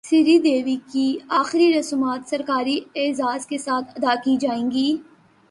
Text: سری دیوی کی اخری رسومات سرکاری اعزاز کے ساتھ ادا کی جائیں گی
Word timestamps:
سری 0.05 0.37
دیوی 0.39 0.75
کی 0.91 1.17
اخری 1.29 1.71
رسومات 1.73 2.29
سرکاری 2.29 2.79
اعزاز 2.95 3.45
کے 3.45 3.57
ساتھ 3.57 3.91
ادا 3.95 4.13
کی 4.15 4.35
جائیں 4.37 4.71
گی 4.71 4.95